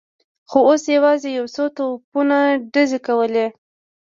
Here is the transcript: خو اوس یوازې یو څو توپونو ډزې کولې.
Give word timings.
خو 0.49 0.59
اوس 0.69 0.83
یوازې 0.95 1.29
یو 1.37 1.45
څو 1.55 1.63
توپونو 1.75 2.39
ډزې 2.73 2.99
کولې. 3.07 3.45